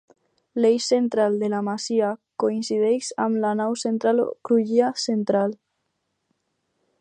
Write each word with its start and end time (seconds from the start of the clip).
L'eix 0.63 0.85
central 0.91 1.35
de 1.43 1.49
la 1.53 1.59
masia 1.67 2.09
coincideix 2.43 3.11
amb 3.27 3.41
la 3.45 3.53
nau 3.61 3.77
central 3.83 4.23
o 4.25 4.27
crugia 4.51 4.89
central. 5.05 5.55